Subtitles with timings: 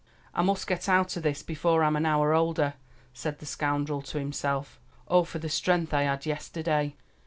[0.33, 2.73] "I must get out o' this before I'm an hour older,"
[3.13, 4.79] said the scoundrel to himself.
[5.07, 6.95] "Oh, for the strength I had yesterday!"